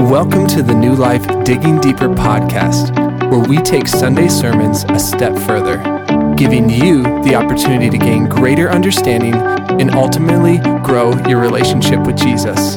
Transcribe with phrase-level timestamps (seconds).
[0.00, 2.94] Welcome to the New Life Digging Deeper podcast,
[3.32, 5.78] where we take Sunday sermons a step further,
[6.36, 12.76] giving you the opportunity to gain greater understanding and ultimately grow your relationship with Jesus.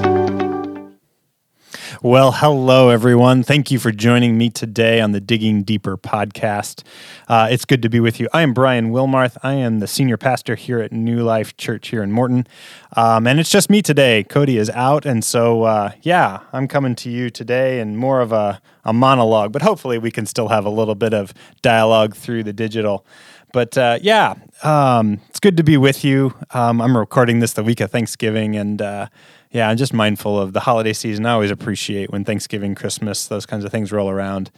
[2.03, 3.43] Well, hello, everyone.
[3.43, 6.81] Thank you for joining me today on the Digging Deeper podcast.
[7.27, 8.27] Uh, it's good to be with you.
[8.33, 9.37] I am Brian Wilmarth.
[9.43, 12.47] I am the senior pastor here at New Life Church here in Morton.
[12.95, 14.23] Um, and it's just me today.
[14.23, 15.05] Cody is out.
[15.05, 19.51] And so, uh, yeah, I'm coming to you today in more of a, a monologue,
[19.51, 23.05] but hopefully we can still have a little bit of dialogue through the digital.
[23.53, 26.33] But uh, yeah, um, it's good to be with you.
[26.51, 29.07] Um, I'm recording this the week of Thanksgiving, and uh,
[29.51, 31.25] yeah, I'm just mindful of the holiday season.
[31.25, 34.51] I always appreciate when Thanksgiving, Christmas, those kinds of things roll around.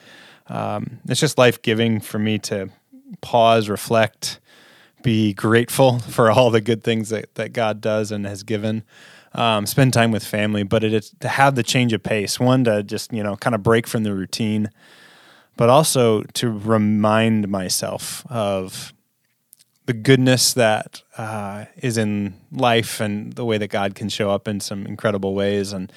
[0.47, 2.69] Um, it's just life giving for me to
[3.21, 4.39] pause, reflect,
[5.01, 8.83] be grateful for all the good things that, that God does and has given.
[9.35, 12.39] Um, spend time with family, but it is to have the change of pace.
[12.39, 14.69] One to just you know kind of break from the routine,
[15.57, 18.93] but also to remind myself of
[19.85, 24.47] the goodness that uh, is in life and the way that God can show up
[24.47, 25.73] in some incredible ways.
[25.73, 25.91] And,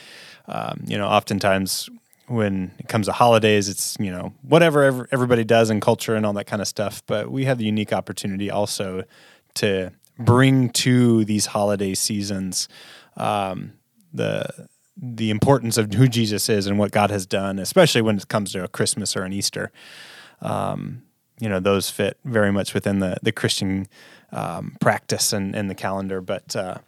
[0.48, 1.88] um, you know, oftentimes
[2.26, 6.32] when it comes to holidays, it's, you know, whatever everybody does in culture and all
[6.32, 7.02] that kind of stuff.
[7.06, 9.04] But we have the unique opportunity also
[9.54, 12.68] to bring to these holiday seasons
[13.16, 13.74] um,
[14.12, 18.28] the the importance of who Jesus is and what God has done, especially when it
[18.28, 19.70] comes to a Christmas or an Easter.
[20.40, 21.02] Um,
[21.38, 23.86] you know those fit very much within the the Christian
[24.32, 26.20] um, practice and, and the calendar.
[26.20, 26.78] But uh,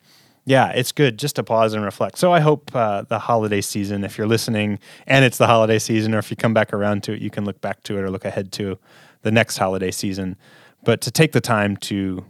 [0.45, 2.19] yeah, it's good just to pause and reflect.
[2.19, 6.15] So I hope uh, the holiday season, if you're listening and it's the holiday season,
[6.15, 8.11] or if you come back around to it, you can look back to it or
[8.11, 8.79] look ahead to
[9.23, 10.37] the next holiday season.
[10.85, 12.25] But to take the time to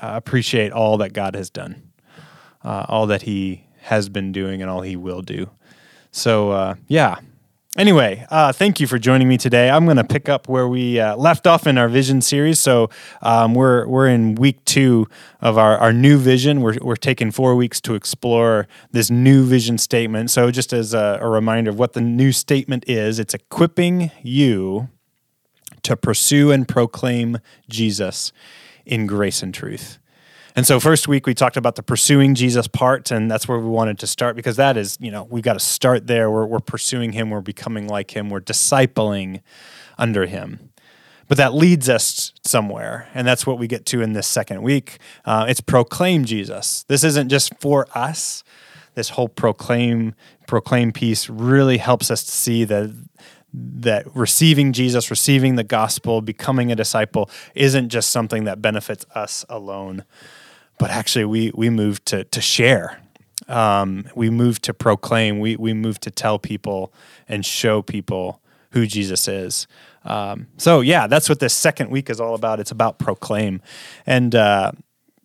[0.00, 1.90] uh, appreciate all that God has done,
[2.62, 5.50] uh, all that He has been doing, and all He will do.
[6.10, 7.18] So uh, yeah,
[7.78, 9.70] Anyway, uh, thank you for joining me today.
[9.70, 12.60] I'm going to pick up where we uh, left off in our vision series.
[12.60, 12.90] So
[13.22, 15.08] um, we're we're in week two
[15.40, 16.60] of our, our new vision.
[16.60, 20.30] We're we're taking four weeks to explore this new vision statement.
[20.30, 24.90] So just as a, a reminder of what the new statement is, it's equipping you
[25.82, 27.38] to pursue and proclaim
[27.70, 28.32] Jesus
[28.84, 29.98] in grace and truth.
[30.54, 33.68] And so, first week we talked about the pursuing Jesus part, and that's where we
[33.68, 36.30] wanted to start because that is, you know, we've got to start there.
[36.30, 39.40] We're, we're pursuing Him, we're becoming like Him, we're discipling
[39.96, 40.70] under Him.
[41.26, 44.98] But that leads us somewhere, and that's what we get to in this second week.
[45.24, 46.84] Uh, it's proclaim Jesus.
[46.86, 48.44] This isn't just for us.
[48.94, 50.14] This whole proclaim
[50.46, 52.90] proclaim piece really helps us to see that
[53.54, 59.46] that receiving Jesus, receiving the gospel, becoming a disciple isn't just something that benefits us
[59.48, 60.04] alone
[60.82, 63.00] but actually we we moved to to share.
[63.46, 65.38] Um, we moved to proclaim.
[65.38, 66.92] We we moved to tell people
[67.28, 69.68] and show people who Jesus is.
[70.04, 72.58] Um, so yeah, that's what this second week is all about.
[72.58, 73.62] It's about proclaim,
[74.06, 74.72] and uh,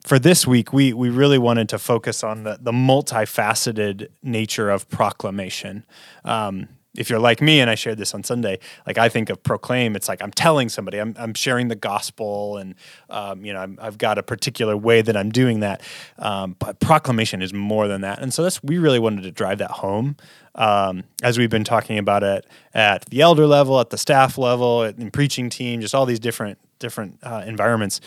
[0.05, 4.87] for this week, we we really wanted to focus on the the multifaceted nature of
[4.89, 5.85] proclamation.
[6.23, 9.41] Um, if you're like me and I shared this on Sunday, like I think of
[9.43, 12.75] proclaim, it's like I'm telling somebody, I'm, I'm sharing the gospel, and
[13.09, 15.81] um, you know i have got a particular way that I'm doing that.
[16.17, 19.59] Um, but proclamation is more than that, and so that's we really wanted to drive
[19.59, 20.17] that home
[20.57, 24.83] um, as we've been talking about it at the elder level, at the staff level,
[24.83, 28.01] in preaching team, just all these different different uh, environments.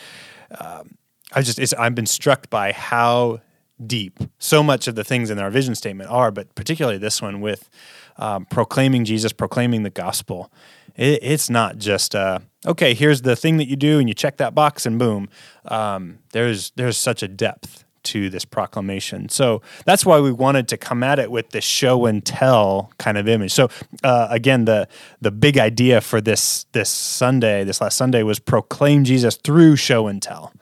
[0.59, 0.97] Um,
[1.33, 3.41] I just I've been struck by how
[3.85, 7.41] deep so much of the things in our vision statement are, but particularly this one
[7.41, 7.69] with
[8.17, 10.51] um, proclaiming Jesus, proclaiming the gospel.
[10.95, 12.93] It, it's not just uh, okay.
[12.93, 15.29] Here's the thing that you do, and you check that box, and boom.
[15.65, 19.29] Um, there's there's such a depth to this proclamation.
[19.29, 23.17] So that's why we wanted to come at it with this show and tell kind
[23.17, 23.51] of image.
[23.51, 23.69] So
[24.03, 24.87] uh, again, the
[25.19, 30.07] the big idea for this this Sunday, this last Sunday, was proclaim Jesus through show
[30.07, 30.53] and tell.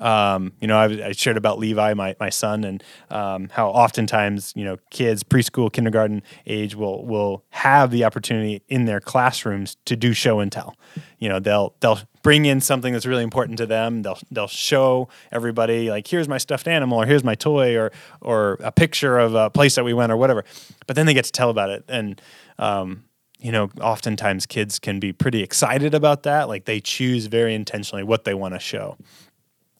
[0.00, 4.54] Um, you know, I, I, shared about Levi, my, my son, and um, how oftentimes
[4.56, 9.94] you know kids preschool, kindergarten age will will have the opportunity in their classrooms to
[9.94, 10.76] do show and tell.
[11.18, 14.00] You know, they'll they'll bring in something that's really important to them.
[14.00, 18.56] They'll they'll show everybody like here's my stuffed animal or here's my toy or or
[18.60, 20.42] a picture of a place that we went or whatever.
[20.86, 22.20] But then they get to tell about it and.
[22.58, 23.04] Um,
[23.38, 26.46] you know, oftentimes kids can be pretty excited about that.
[26.46, 28.96] Like they choose very intentionally what they want to show.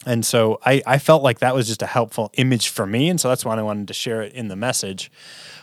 [0.05, 3.09] And so I, I felt like that was just a helpful image for me.
[3.09, 5.11] And so that's why I wanted to share it in the message.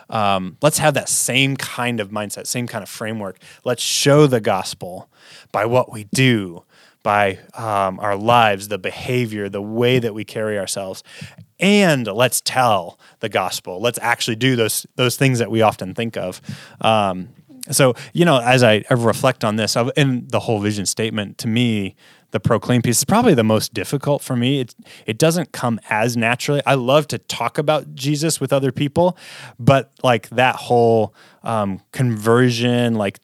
[0.09, 3.37] Um, let's have that same kind of mindset, same kind of framework.
[3.63, 5.09] Let's show the gospel
[5.51, 6.63] by what we do,
[7.03, 11.03] by um, our lives, the behavior, the way that we carry ourselves.
[11.59, 13.81] and let's tell the gospel.
[13.81, 16.41] Let's actually do those those things that we often think of.
[16.81, 17.29] Um,
[17.69, 21.47] so you know, as I, I reflect on this, in the whole vision statement, to
[21.47, 21.95] me,
[22.31, 24.61] the proclaim piece is probably the most difficult for me.
[24.61, 26.61] It it doesn't come as naturally.
[26.65, 29.17] I love to talk about Jesus with other people,
[29.59, 33.19] but like that whole um, conversion, like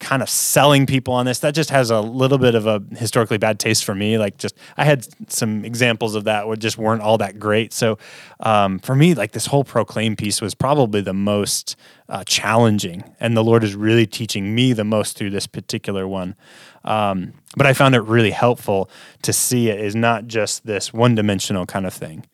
[0.00, 1.40] kind of selling people on this.
[1.40, 4.56] That just has a little bit of a historically bad taste for me like just
[4.76, 7.72] i had some examples of that which just weren't all that great.
[7.72, 7.98] So
[8.40, 11.76] um, for me like this whole proclaim piece was probably the most
[12.08, 16.36] uh, challenging and the lord is really teaching me the most through this particular one.
[16.84, 18.88] Um, but i found it really helpful
[19.22, 22.24] to see it is not just this one dimensional kind of thing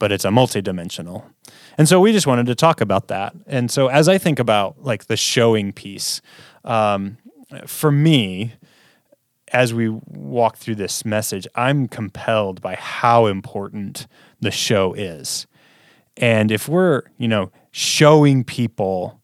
[0.00, 1.24] but it's a multi-dimensional.
[1.78, 3.32] And so we just wanted to talk about that.
[3.46, 6.20] And so as i think about like the showing piece
[6.64, 7.18] um,
[7.66, 8.54] for me,
[9.52, 14.06] as we walk through this message, I'm compelled by how important
[14.40, 15.46] the show is.
[16.16, 19.20] And if we're, you know, showing people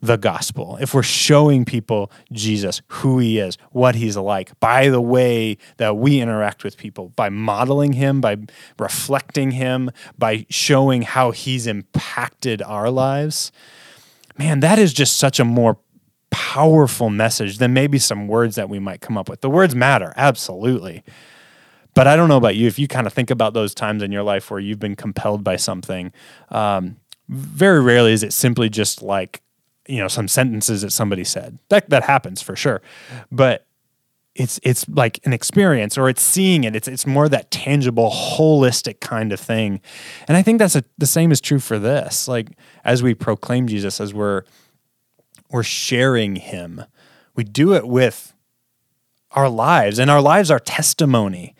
[0.00, 5.00] the gospel, if we're showing people Jesus, who he is, what he's like, by the
[5.00, 8.36] way that we interact with people, by modeling him, by
[8.78, 13.50] reflecting him, by showing how he's impacted our lives,
[14.38, 15.78] man, that is just such a more
[16.30, 19.40] powerful message than maybe some words that we might come up with.
[19.40, 21.04] The words matter, absolutely.
[21.94, 22.66] But I don't know about you.
[22.66, 25.42] If you kind of think about those times in your life where you've been compelled
[25.42, 26.12] by something,
[26.50, 26.96] um,
[27.28, 29.42] very rarely is it simply just like,
[29.86, 31.58] you know, some sentences that somebody said.
[31.70, 32.82] That that happens for sure.
[33.32, 33.66] But
[34.34, 36.76] it's it's like an experience or it's seeing it.
[36.76, 39.80] It's it's more that tangible, holistic kind of thing.
[40.28, 42.28] And I think that's a, the same is true for this.
[42.28, 42.50] Like
[42.84, 44.44] as we proclaim Jesus, as we're
[45.50, 46.84] we're sharing him.
[47.34, 48.34] We do it with
[49.32, 51.54] our lives, and our lives are testimony.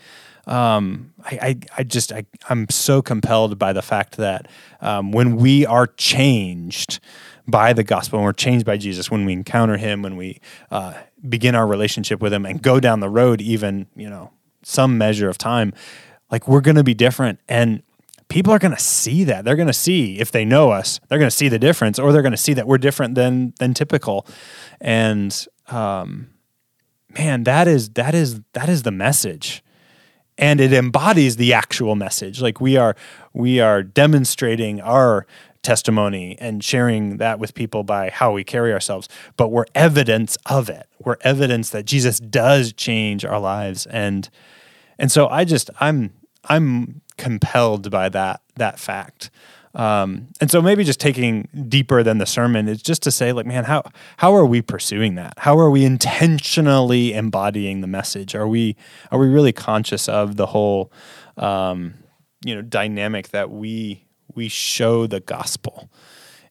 [0.47, 4.49] Um, I, I, I, just, I, am so compelled by the fact that
[4.81, 7.01] um, when we are changed
[7.47, 10.95] by the gospel, when we're changed by Jesus, when we encounter Him, when we uh,
[11.29, 14.33] begin our relationship with Him, and go down the road, even you know
[14.63, 15.73] some measure of time,
[16.31, 17.41] like we're going to be different.
[17.49, 17.83] And
[18.29, 19.45] people are going to see that.
[19.45, 22.13] They're going to see if they know us, they're going to see the difference, or
[22.13, 24.27] they're going to see that we're different than than typical.
[24.81, 26.29] And um,
[27.17, 29.63] man, that is that is that is the message,
[30.37, 32.41] and it embodies the actual message.
[32.41, 32.95] Like we are
[33.33, 35.27] we are demonstrating our
[35.63, 40.71] testimony and sharing that with people by how we carry ourselves, but we're evidence of
[40.71, 40.87] it.
[41.01, 44.29] We're evidence that Jesus does change our lives, and
[44.99, 46.13] and so I just I'm
[46.45, 49.31] I'm compelled by that that fact.
[49.75, 53.47] Um, and so maybe just taking deeper than the sermon is just to say like
[53.47, 53.83] man how
[54.17, 55.35] how are we pursuing that?
[55.39, 58.35] How are we intentionally embodying the message?
[58.35, 58.77] Are we
[59.11, 60.93] are we really conscious of the whole
[61.37, 61.95] um,
[62.45, 65.91] you know dynamic that we we show the gospel?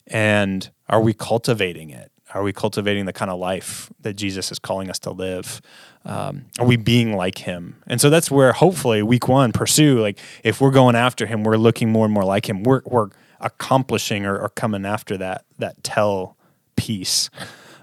[0.06, 4.58] And are we cultivating it are we cultivating the kind of life that Jesus is
[4.58, 5.60] calling us to live?
[6.04, 7.82] Um, are we being like him?
[7.86, 11.56] And so that's where hopefully week one pursue like if we're going after him, we're
[11.56, 12.62] looking more and more like him.
[12.62, 13.08] We're we're
[13.40, 16.36] accomplishing or, or coming after that that tell
[16.76, 17.30] piece.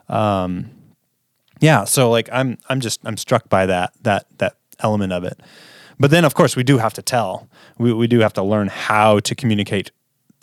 [0.10, 0.70] Um,
[1.60, 5.40] yeah, so like I'm I'm just I'm struck by that that that element of it.
[6.00, 7.50] But then of course we do have to tell.
[7.78, 9.92] We we do have to learn how to communicate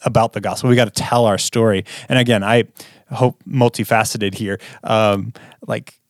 [0.05, 0.69] about the gospel.
[0.71, 1.85] We got to tell our story.
[2.09, 2.65] And again, I
[3.12, 4.58] hope multifaceted here.
[4.82, 5.32] Um,
[5.67, 6.01] like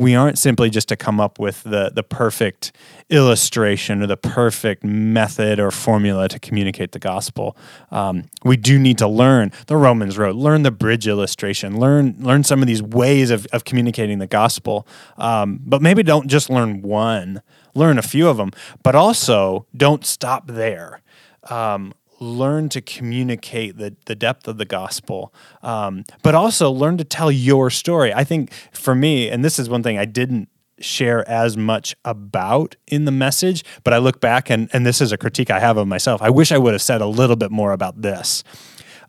[0.00, 2.72] we aren't simply just to come up with the the perfect
[3.10, 7.54] illustration or the perfect method or formula to communicate the gospel.
[7.90, 12.44] Um, we do need to learn the Romans road, learn the bridge illustration, learn learn
[12.44, 14.86] some of these ways of, of communicating the gospel.
[15.18, 17.42] Um, but maybe don't just learn one,
[17.74, 18.52] learn a few of them,
[18.82, 21.02] but also don't stop there.
[21.50, 27.04] Um, learn to communicate the, the depth of the gospel, um, but also learn to
[27.04, 28.12] tell your story.
[28.12, 30.48] I think for me, and this is one thing I didn't
[30.78, 35.12] share as much about in the message, but I look back and, and this is
[35.12, 36.22] a critique I have of myself.
[36.22, 38.44] I wish I would have said a little bit more about this.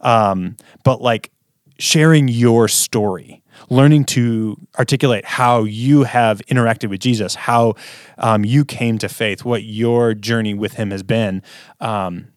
[0.01, 1.31] Um, but like
[1.79, 7.75] sharing your story, learning to articulate how you have interacted with Jesus, how
[8.17, 11.41] um, you came to faith, what your journey with him has been.
[11.79, 12.27] Um,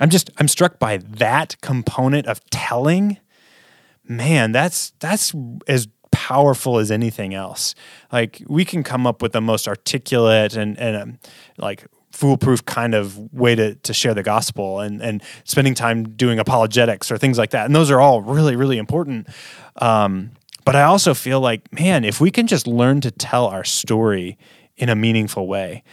[0.00, 3.18] I'm just I'm struck by that component of telling.
[4.04, 5.34] Man, that's that's
[5.66, 7.74] as powerful as anything else.
[8.10, 11.18] Like we can come up with the most articulate and and um,
[11.56, 16.40] like foolproof kind of way to, to share the gospel and, and spending time doing
[16.40, 17.66] apologetics or things like that.
[17.66, 19.28] And those are all really, really important.
[19.76, 20.32] Um,
[20.64, 24.36] but I also feel like, man, if we can just learn to tell our story
[24.76, 25.84] in a meaningful way,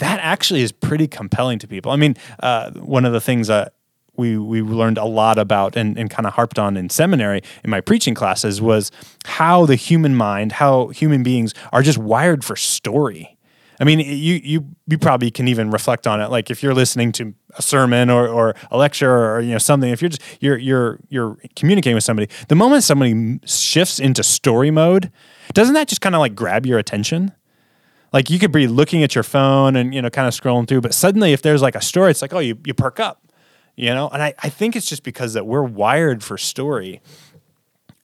[0.00, 1.92] that actually is pretty compelling to people.
[1.92, 3.74] I mean, uh, one of the things that
[4.16, 7.70] we we learned a lot about and, and kind of harped on in seminary in
[7.70, 8.90] my preaching classes was
[9.24, 13.36] how the human mind, how human beings are just wired for story.
[13.78, 16.30] I mean, you you you probably can even reflect on it.
[16.30, 19.88] Like if you're listening to a sermon or, or a lecture or you know something,
[19.90, 24.70] if you're just you're you're you're communicating with somebody, the moment somebody shifts into story
[24.70, 25.10] mode,
[25.54, 27.32] doesn't that just kind of like grab your attention?
[28.12, 30.80] Like you could be looking at your phone and you know kind of scrolling through,
[30.80, 33.20] but suddenly if there's like a story, it's like oh you you perk up
[33.80, 34.08] you know?
[34.08, 37.00] And I, I think it's just because that we're wired for story.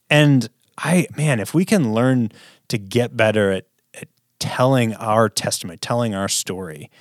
[0.09, 0.49] And
[0.79, 2.31] i man if we can learn
[2.67, 6.91] to get better at, at telling our testimony telling our story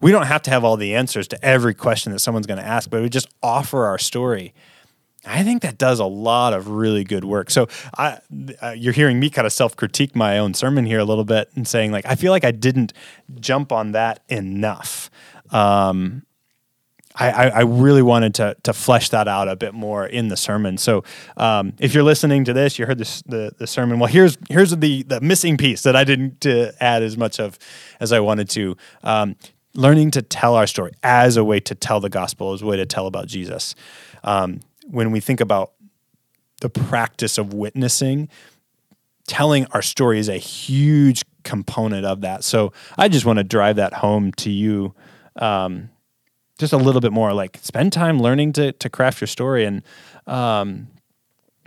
[0.00, 2.64] we don't have to have all the answers to every question that someone's going to
[2.64, 4.54] ask but we just offer our story
[5.26, 7.50] I think that does a lot of really good work.
[7.50, 8.18] So I,
[8.62, 11.50] uh, you're hearing me kind of self critique my own sermon here a little bit
[11.54, 12.92] and saying like I feel like I didn't
[13.40, 15.10] jump on that enough.
[15.50, 16.22] Um,
[17.20, 20.78] I, I, really wanted to to flesh that out a bit more in the sermon.
[20.78, 21.02] So
[21.36, 23.98] um, if you're listening to this, you heard this, the the sermon.
[23.98, 27.58] Well, here's here's the the missing piece that I didn't uh, add as much of
[27.98, 28.76] as I wanted to.
[29.02, 29.34] Um,
[29.74, 32.76] learning to tell our story as a way to tell the gospel, as a way
[32.76, 33.74] to tell about Jesus.
[34.22, 34.60] Um,
[34.90, 35.72] when we think about
[36.60, 38.28] the practice of witnessing,
[39.26, 42.44] telling our story is a huge component of that.
[42.44, 44.94] So I just want to drive that home to you.
[45.36, 45.90] Um,
[46.58, 49.64] just a little bit more like spend time learning to to craft your story.
[49.64, 49.82] And
[50.26, 50.88] um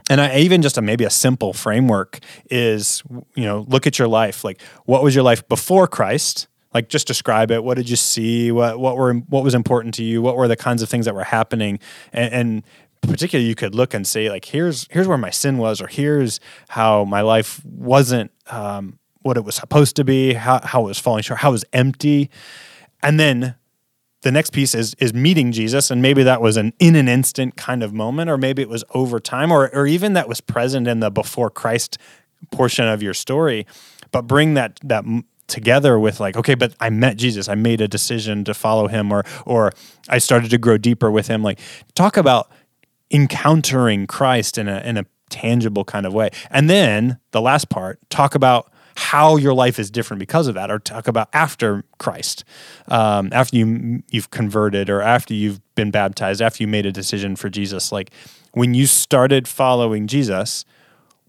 [0.10, 3.02] and I, even just a maybe a simple framework is
[3.36, 4.44] you know look at your life.
[4.44, 6.48] Like what was your life before Christ?
[6.74, 7.64] Like just describe it.
[7.64, 8.52] What did you see?
[8.52, 10.22] What what were what was important to you?
[10.22, 11.80] What were the kinds of things that were happening?
[12.12, 12.64] And, and
[13.02, 16.40] particularly you could look and say like here's here's where my sin was or here's
[16.70, 21.00] how my life wasn't um, what it was supposed to be how, how it was
[21.00, 22.30] falling short how it was empty
[23.04, 23.56] and then
[24.22, 27.56] the next piece is is meeting Jesus, and maybe that was an in an instant
[27.56, 30.88] kind of moment, or maybe it was over time, or or even that was present
[30.88, 31.98] in the before Christ
[32.52, 33.66] portion of your story.
[34.12, 35.06] But bring that that
[35.48, 39.12] together with like, okay, but I met Jesus, I made a decision to follow him,
[39.12, 39.72] or or
[40.08, 41.42] I started to grow deeper with him.
[41.42, 41.60] Like,
[41.96, 42.52] talk about
[43.12, 48.00] encountering Christ in a in a tangible kind of way, and then the last part,
[48.10, 52.44] talk about how your life is different because of that, or talk about after Christ,
[52.88, 57.36] um, after you you've converted, or after you've been baptized, after you made a decision
[57.36, 57.92] for Jesus.
[57.92, 58.12] Like
[58.54, 60.66] when you started following Jesus,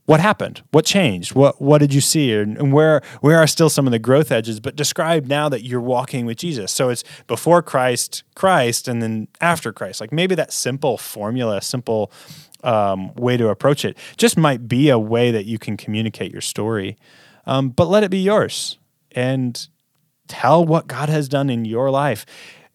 [0.04, 0.62] what happened?
[0.72, 1.34] What changed?
[1.34, 2.32] What what did you see?
[2.32, 4.60] And where where are still some of the growth edges?
[4.60, 6.72] But describe now that you're walking with Jesus.
[6.72, 10.00] So it's before Christ, Christ, and then after Christ.
[10.00, 12.10] Like maybe that simple formula, simple
[12.64, 16.40] um, way to approach it, just might be a way that you can communicate your
[16.40, 16.96] story
[17.46, 18.78] um, but let it be yours
[19.12, 19.68] and
[20.28, 22.24] tell what God has done in your life.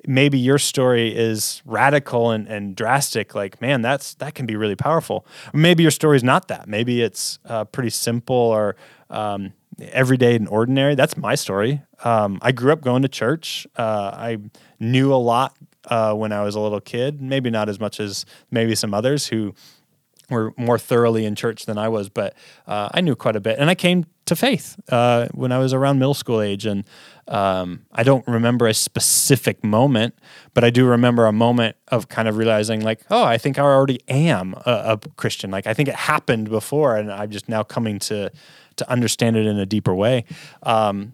[0.06, 4.76] Maybe your story is radical and, and drastic, like, man, that's that can be really
[4.76, 5.26] powerful.
[5.54, 6.68] Maybe your story is not that.
[6.68, 8.76] Maybe it's uh, pretty simple or
[9.10, 10.96] um, everyday and ordinary.
[10.96, 11.82] That's my story.
[12.04, 13.68] Um, I grew up going to church.
[13.76, 14.38] Uh, I
[14.80, 18.26] knew a lot uh, when I was a little kid, maybe not as much as
[18.52, 19.54] maybe some others who
[20.30, 22.36] were more thoroughly in church than I was, but
[22.68, 23.60] uh, I knew quite a bit.
[23.60, 26.66] And I came to faith uh, when I was around middle school age.
[26.66, 26.84] And
[27.28, 30.18] um, I don't remember a specific moment,
[30.54, 33.64] but I do remember a moment of kind of realizing, like, oh, I think I
[33.64, 34.72] already am a,
[35.04, 35.52] a Christian.
[35.52, 38.32] Like, I think it happened before, and I'm just now coming to
[38.78, 40.26] to understand it in a deeper way.
[40.64, 41.14] Um,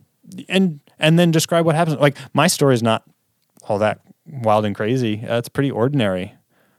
[0.49, 1.97] and and then describe what happens.
[1.97, 3.03] Like, my story is not
[3.67, 5.25] all that wild and crazy.
[5.25, 6.33] Uh, it's pretty ordinary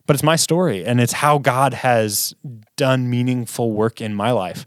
[0.06, 2.34] but it's my story and it's how God has
[2.76, 4.66] done meaningful work in my life.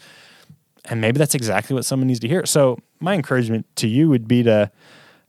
[0.86, 2.46] And maybe that's exactly what someone needs to hear.
[2.46, 4.72] So, my encouragement to you would be to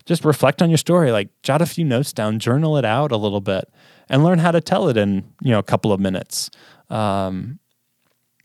[0.04, 3.16] just reflect on your story, like jot a few notes down, journal it out a
[3.16, 3.70] little bit,
[4.08, 6.50] and learn how to tell it in you know a couple of minutes.
[6.90, 7.58] Um,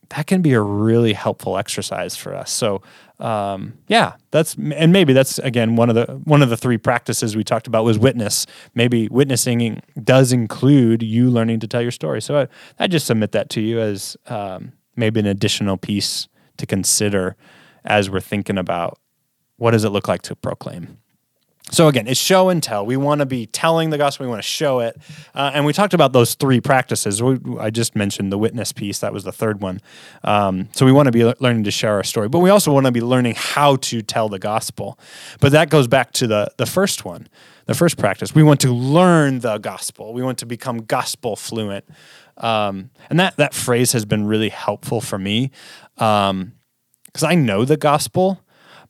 [0.10, 2.52] that can be a really helpful exercise for us.
[2.52, 2.84] So
[3.20, 7.36] um, yeah, that's and maybe that's again one of the one of the three practices
[7.36, 8.46] we talked about was witness.
[8.76, 12.22] Maybe witnessing does include you learning to tell your story.
[12.22, 12.48] So I,
[12.80, 16.28] I just submit that to you as um, maybe an additional piece
[16.58, 17.36] to consider
[17.86, 19.00] as we're thinking about
[19.64, 20.98] what does it look like to proclaim.
[21.72, 22.86] So again, it's show and tell.
[22.86, 24.26] We want to be telling the gospel.
[24.26, 24.98] We want to show it,
[25.34, 27.24] uh, and we talked about those three practices.
[27.24, 29.00] We, I just mentioned the witness piece.
[29.00, 29.80] That was the third one.
[30.26, 32.88] Um, so we want to be learning to share our story, but we also want
[32.88, 35.00] to be learning how to tell the gospel.
[35.40, 37.30] But that goes back to the the first one,
[37.66, 38.36] the first practice.
[38.36, 40.14] We want to learn the gospel.
[40.14, 41.86] We want to become gospel fluent,
[42.36, 45.52] um, and that that phrase has been really helpful for me
[45.96, 46.52] because um,
[47.24, 48.43] I know the gospel,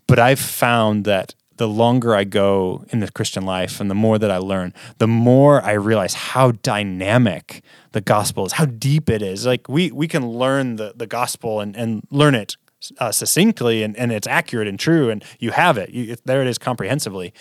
[0.07, 4.17] but I've found that the longer I go in the Christian life and the more
[4.17, 9.22] that I learn, the more I realize how dynamic the gospel is, how deep it
[9.22, 9.45] is.
[9.45, 12.57] Like we we can learn the, the gospel and, and learn it
[12.98, 15.91] uh, succinctly and, and it's accurate and true and you have it.
[15.91, 17.33] You, there it is comprehensively.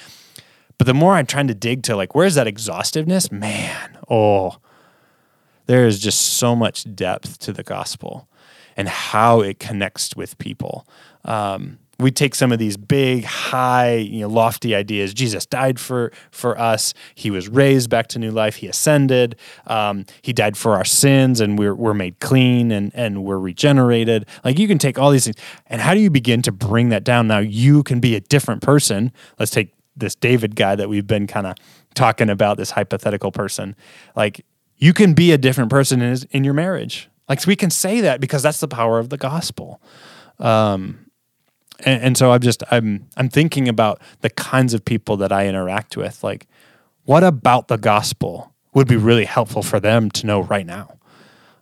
[0.78, 4.58] But the more I'm trying to dig to like where's that exhaustiveness, man, oh,
[5.66, 8.28] there is just so much depth to the gospel
[8.76, 10.86] and how it connects with people.
[11.24, 15.14] Um, we take some of these big, high, you know, lofty ideas.
[15.14, 16.94] Jesus died for for us.
[17.14, 18.56] He was raised back to new life.
[18.56, 19.36] He ascended.
[19.66, 24.26] Um, he died for our sins, and we're we're made clean and and we're regenerated.
[24.44, 27.04] Like you can take all these things, and how do you begin to bring that
[27.04, 27.28] down?
[27.28, 29.12] Now you can be a different person.
[29.38, 31.56] Let's take this David guy that we've been kind of
[31.94, 32.56] talking about.
[32.56, 33.76] This hypothetical person,
[34.16, 34.44] like
[34.76, 37.08] you can be a different person in, in your marriage.
[37.28, 39.80] Like so we can say that because that's the power of the gospel.
[40.38, 41.06] Um,
[41.80, 45.46] and, and so I'm just I'm I'm thinking about the kinds of people that I
[45.46, 46.22] interact with.
[46.22, 46.46] Like,
[47.04, 50.98] what about the gospel would be really helpful for them to know right now?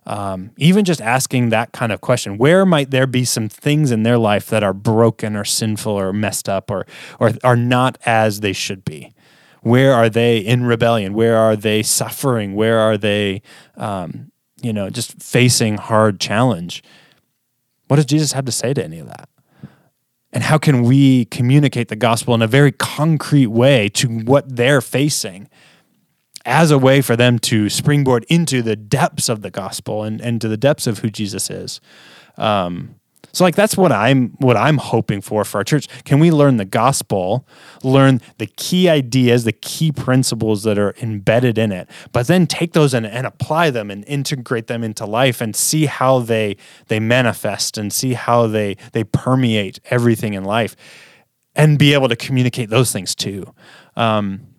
[0.05, 4.01] Um, even just asking that kind of question where might there be some things in
[4.01, 6.85] their life that are broken or sinful or messed up or
[7.19, 9.13] or are not as they should be?
[9.61, 11.13] Where are they in rebellion?
[11.13, 12.55] Where are they suffering?
[12.55, 13.43] Where are they
[13.77, 16.83] um, you know just facing hard challenge?
[17.87, 19.29] What does jesus have to say to any of that
[20.33, 24.81] and how can we communicate the gospel in a very concrete way to what they're
[24.81, 25.49] facing
[26.45, 30.41] as a way for them to springboard into the depths of the gospel and, and
[30.41, 31.81] to the depths of who Jesus is.
[32.37, 32.95] Um,
[33.33, 35.87] so like that's what I'm what I'm hoping for for our church.
[36.03, 37.47] Can we learn the gospel,
[37.83, 42.73] learn the key ideas, the key principles that are embedded in it, but then take
[42.73, 46.99] those and, and apply them and integrate them into life and see how they they
[46.99, 50.75] manifest and see how they they permeate everything in life
[51.55, 53.53] and be able to communicate those things too.
[53.95, 54.50] Um,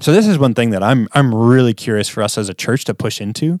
[0.00, 2.84] so this is one thing that I'm I'm really curious for us as a church
[2.86, 3.60] to push into.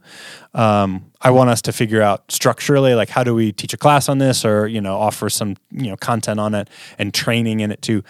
[0.52, 4.08] Um, I want us to figure out structurally, like how do we teach a class
[4.08, 6.68] on this, or you know, offer some you know content on it
[6.98, 8.02] and training in it too.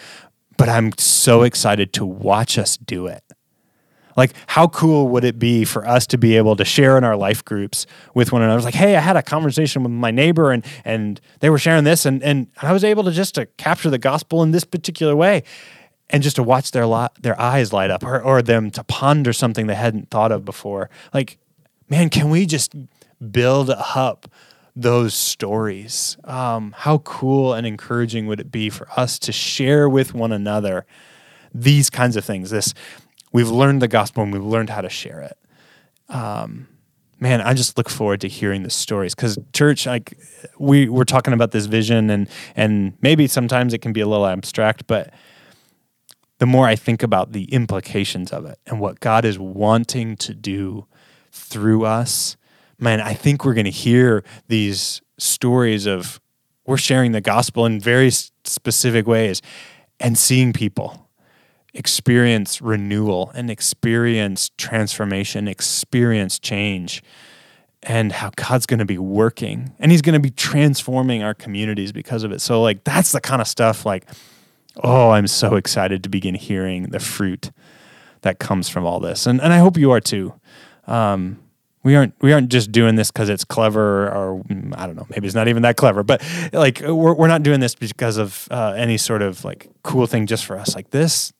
[0.57, 3.23] But I'm so excited to watch us do it.
[4.17, 7.17] Like, how cool would it be for us to be able to share in our
[7.17, 8.61] life groups with one another?
[8.61, 12.05] Like, hey, I had a conversation with my neighbor, and and they were sharing this,
[12.05, 15.43] and and I was able to just to capture the gospel in this particular way
[16.09, 19.33] and just to watch their li- their eyes light up or, or them to ponder
[19.33, 20.89] something they hadn't thought of before.
[21.13, 21.37] Like
[21.89, 22.73] man can we just
[23.31, 24.29] build up
[24.75, 26.17] those stories?
[26.25, 30.85] Um, how cool and encouraging would it be for us to share with one another
[31.53, 32.49] these kinds of things?
[32.49, 32.73] This
[33.31, 35.37] we've learned the gospel and we've learned how to share it.
[36.13, 36.67] Um,
[37.19, 40.17] man i just look forward to hearing the stories because church like
[40.59, 44.25] we we're talking about this vision and and maybe sometimes it can be a little
[44.25, 45.13] abstract but
[46.39, 50.33] the more I think about the implications of it and what God is wanting to
[50.33, 50.85] do
[51.31, 52.35] through us,
[52.79, 56.19] man, I think we're going to hear these stories of
[56.65, 59.41] we're sharing the gospel in very specific ways
[59.99, 61.05] and seeing people
[61.73, 67.03] experience renewal and experience transformation, experience change,
[67.83, 71.91] and how God's going to be working and He's going to be transforming our communities
[71.91, 72.41] because of it.
[72.41, 74.07] So, like, that's the kind of stuff like
[74.83, 77.51] oh, I'm so excited to begin hearing the fruit
[78.21, 79.25] that comes from all this.
[79.25, 80.33] And, and I hope you are too.
[80.87, 81.39] Um,
[81.85, 85.05] we aren't we aren't just doing this because it's clever or mm, I don't know
[85.11, 88.47] maybe it's not even that clever but like we're, we're not doing this because of
[88.49, 91.31] uh, any sort of like cool thing just for us like this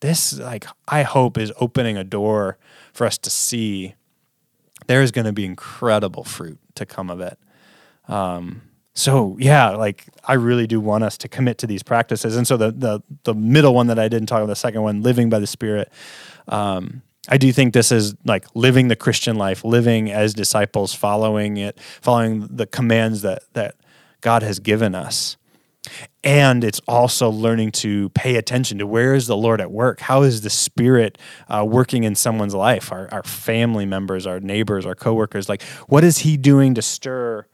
[0.00, 2.58] this like I hope is opening a door
[2.92, 3.94] for us to see
[4.88, 7.38] there is going to be incredible fruit to come of it
[8.08, 8.62] um,
[8.96, 12.34] so yeah, like I really do want us to commit to these practices.
[12.34, 15.02] And so the the the middle one that I didn't talk about, the second one,
[15.02, 15.92] living by the Spirit.
[16.48, 21.58] Um, I do think this is like living the Christian life, living as disciples, following
[21.58, 23.76] it, following the commands that that
[24.22, 25.36] God has given us.
[26.24, 30.00] And it's also learning to pay attention to where is the Lord at work?
[30.00, 32.90] How is the Spirit uh, working in someone's life?
[32.90, 35.48] Our, our family members, our neighbors, our coworkers.
[35.48, 37.46] Like, what is He doing to stir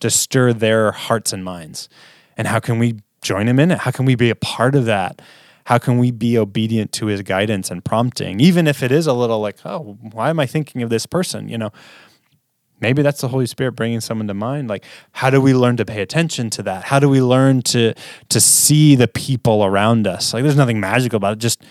[0.00, 1.88] to stir their hearts and minds.
[2.36, 3.78] And how can we join him in it?
[3.78, 5.20] How can we be a part of that?
[5.64, 9.12] How can we be obedient to his guidance and prompting, even if it is a
[9.12, 11.48] little like, oh, why am I thinking of this person?
[11.48, 11.70] You know,
[12.80, 14.68] maybe that's the Holy Spirit bringing someone to mind.
[14.68, 16.84] Like, how do we learn to pay attention to that?
[16.84, 17.94] How do we learn to
[18.30, 20.34] to see the people around us?
[20.34, 21.38] Like, there's nothing magical about it.
[21.38, 21.62] Just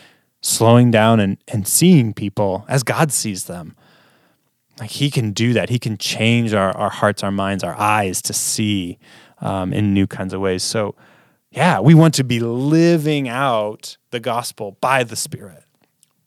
[0.42, 3.76] slowing down and and seeing people as God sees them.
[4.80, 5.70] Like he can do that.
[5.70, 8.98] He can change our, our hearts, our minds, our eyes to see
[9.40, 10.64] um, in new kinds of ways.
[10.64, 10.96] So,
[11.52, 15.64] yeah, we want to be living out the gospel by the Spirit,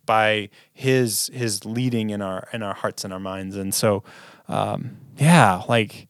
[0.04, 3.56] by His His leading in our in our hearts and our minds.
[3.56, 4.02] And so,
[4.48, 6.08] um, yeah, like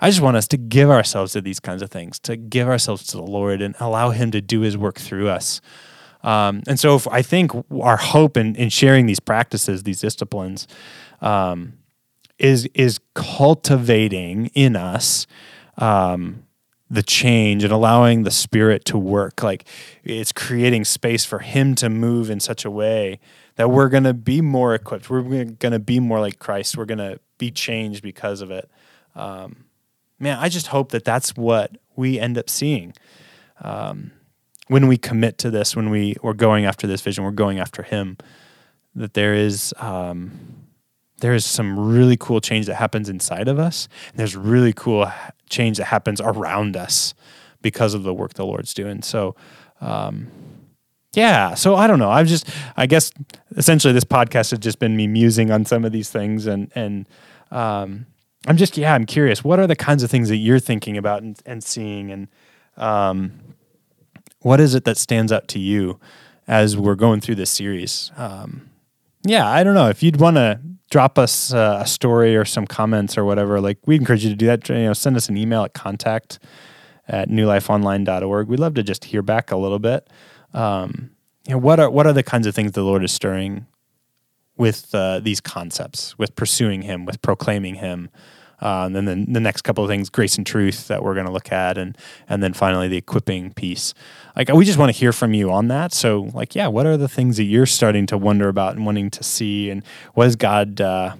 [0.00, 3.06] I just want us to give ourselves to these kinds of things, to give ourselves
[3.08, 5.60] to the Lord and allow Him to do His work through us.
[6.24, 10.66] Um, and so, I think our hope in, in sharing these practices, these disciplines,
[11.20, 11.74] um,
[12.38, 15.26] is is cultivating in us
[15.76, 16.44] um,
[16.90, 19.42] the change and allowing the spirit to work.
[19.42, 19.66] Like
[20.02, 23.20] it's creating space for him to move in such a way
[23.56, 25.10] that we're going to be more equipped.
[25.10, 26.76] We're going to be more like christ.
[26.76, 28.70] We're going to be changed because of it.
[29.14, 29.66] Um,
[30.18, 32.94] man i just hope that that's what we end up seeing.
[33.60, 34.12] Um,
[34.68, 37.82] when we commit to this when we we're going after this vision we're going after
[37.82, 38.16] him
[38.94, 40.64] that there is um,
[41.24, 43.88] there is some really cool change that happens inside of us.
[44.10, 45.10] And there's really cool
[45.48, 47.14] change that happens around us
[47.62, 49.02] because of the work the Lord's doing.
[49.02, 49.34] So,
[49.80, 50.28] um,
[51.14, 51.54] yeah.
[51.54, 52.10] So I don't know.
[52.10, 53.12] I've just, I guess,
[53.56, 57.08] essentially, this podcast has just been me musing on some of these things, and and
[57.52, 58.06] um,
[58.46, 59.44] I'm just, yeah, I'm curious.
[59.44, 62.28] What are the kinds of things that you're thinking about and, and seeing, and
[62.76, 63.32] um,
[64.44, 65.98] what is it that stands out to you
[66.46, 68.12] as we're going through this series?
[68.14, 68.68] Um,
[69.24, 72.66] yeah, I don't know if you'd want to drop us uh, a story or some
[72.66, 74.68] comments or whatever, like we encourage you to do that.
[74.68, 76.38] You know, send us an email at contact
[77.08, 78.48] at newlifeonline.org.
[78.48, 80.08] We'd love to just hear back a little bit.
[80.52, 81.10] Um,
[81.46, 83.66] you know, what are what are the kinds of things the Lord is stirring
[84.58, 88.10] with uh, these concepts, with pursuing Him, with proclaiming Him?
[88.60, 91.26] Uh, and then the, the, next couple of things, grace and truth, that we're going
[91.26, 91.96] to look at, and
[92.28, 93.94] and then finally the equipping piece.
[94.36, 95.92] Like we just want to hear from you on that.
[95.92, 99.10] So like, yeah, what are the things that you're starting to wonder about and wanting
[99.10, 99.82] to see, and
[100.14, 101.16] what is God uh,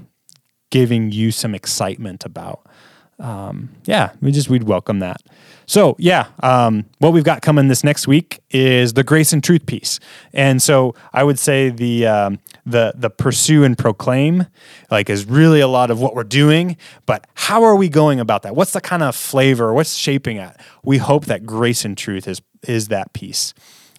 [0.71, 2.67] giving you some excitement about?
[3.25, 5.23] Um, yeah, we just we'd welcome that.
[5.65, 9.65] So, yeah, um, what we've got coming this next week is the grace and truth
[9.65, 9.99] piece,
[10.35, 14.47] and so I would say the um, the the pursue and proclaim
[14.91, 16.77] like is really a lot of what we're doing.
[17.07, 18.55] But how are we going about that?
[18.55, 19.73] What's the kind of flavor?
[19.73, 20.55] What's shaping it?
[20.83, 23.55] We hope that grace and truth is is that piece.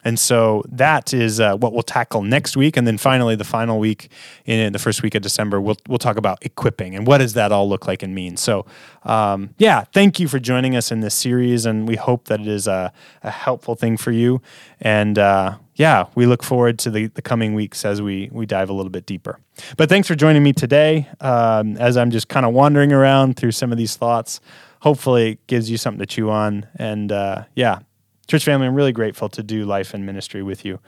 [0.06, 3.80] And so that is uh, what we'll tackle next week, and then finally the final
[3.80, 4.10] week
[4.46, 7.52] in the first week of December, we'll we'll talk about equipping and what does that
[7.52, 8.38] all look like and mean.
[8.38, 8.68] So,
[9.04, 12.48] um, yeah, thank you for joining us in this series, and we hope that it
[12.48, 14.44] is a, a helpful thing for you.
[14.80, 18.70] And uh, yeah, we look forward to the, the coming weeks as we we dive
[18.70, 19.40] a little bit deeper.
[19.76, 23.54] But thanks for joining me today, um, as I'm just kind of wandering around through
[23.54, 24.40] some of these thoughts.
[24.82, 27.80] Hopefully, it gives you something to chew on, and uh, yeah
[28.28, 30.80] church family, I'm really grateful to do life and ministry with you.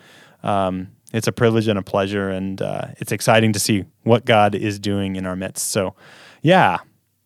[0.43, 4.55] Um, it's a privilege and a pleasure, and uh, it's exciting to see what God
[4.55, 5.69] is doing in our midst.
[5.71, 5.95] So,
[6.41, 6.77] yeah,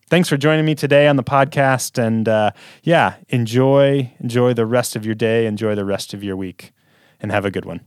[0.08, 4.94] thanks for joining me today on the podcast, and uh, yeah, enjoy enjoy the rest
[4.94, 6.72] of your day, enjoy the rest of your week,
[7.20, 7.80] and have a good one.